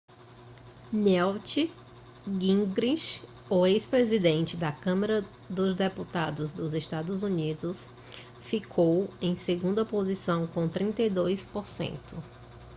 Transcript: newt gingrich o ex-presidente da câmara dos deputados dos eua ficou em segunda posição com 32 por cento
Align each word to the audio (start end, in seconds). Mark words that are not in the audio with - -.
newt 1.07 1.71
gingrich 2.25 3.21
o 3.47 3.67
ex-presidente 3.67 4.57
da 4.57 4.71
câmara 4.71 5.23
dos 5.47 5.75
deputados 5.75 6.51
dos 6.51 6.73
eua 6.73 7.73
ficou 8.39 9.07
em 9.21 9.35
segunda 9.35 9.85
posição 9.85 10.47
com 10.47 10.67
32 10.67 11.45
por 11.45 11.67
cento 11.67 12.15